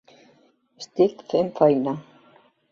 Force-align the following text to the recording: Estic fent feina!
Estic 0.85 1.23
fent 1.35 1.53
feina! 1.63 1.97